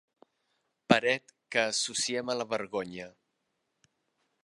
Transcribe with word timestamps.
Paret 0.93 1.35
que 1.55 1.63
associem 1.73 2.35
a 2.35 2.39
la 2.43 2.51
vergonya. 2.57 3.11